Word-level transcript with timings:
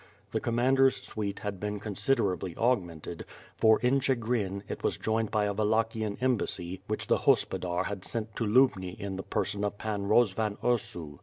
The 0.31 0.39
Commander's 0.39 0.95
suite 1.03 1.37
had 1.41 1.59
been 1.59 1.79
con 1.79 1.93
siderably 1.93 2.57
augmented, 2.57 3.23
for, 3.55 3.79
in 3.81 3.99
Chigrin, 3.99 4.63
it 4.67 4.81
was 4.83 4.97
joined 4.97 5.29
by 5.29 5.45
a 5.45 5.53
Wal 5.53 5.67
lachian 5.67 6.19
embassy 6.19 6.81
which 6.87 7.05
the 7.05 7.19
Hospodar 7.19 7.83
had 7.85 8.03
sent 8.03 8.35
to 8.37 8.43
Lubni 8.45 8.99
in 8.99 8.99
WITH 8.99 8.99
FIRE 8.99 8.99
AND 8.99 8.99
SWORD. 8.99 9.01
35 9.01 9.17
the 9.17 9.23
person 9.23 9.63
of 9.63 9.77
Pan 9.77 10.01
Eozvan 10.09 10.57
Ursu. 10.63 11.19